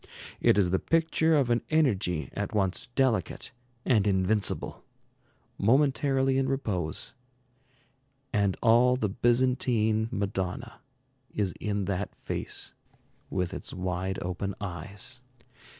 It 0.39 0.57
is 0.57 0.71
the 0.71 0.79
picture 0.79 1.35
of 1.35 1.51
an 1.51 1.61
energy 1.69 2.29
at 2.33 2.55
once 2.55 2.87
delicate 2.87 3.51
and 3.85 4.07
invincible, 4.07 4.83
momentarily 5.59 6.39
in 6.39 6.49
repose; 6.49 7.13
and 8.33 8.57
all 8.63 8.95
the 8.95 9.09
Byzantine 9.09 10.09
Madonna 10.09 10.81
is 11.35 11.53
in 11.59 11.85
that 11.85 12.15
face 12.15 12.73
with 13.29 13.53
its 13.53 13.75
wide 13.75 14.17
open 14.23 14.55
eyes. 14.59 15.21